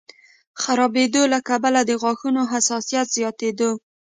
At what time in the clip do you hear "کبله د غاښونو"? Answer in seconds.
1.47-2.41